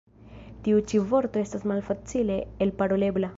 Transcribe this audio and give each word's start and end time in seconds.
Tiu 0.67 0.79
ĉi 0.91 1.01
vorto 1.11 1.41
estas 1.43 1.67
malfacile 1.73 2.39
elparolebla. 2.69 3.29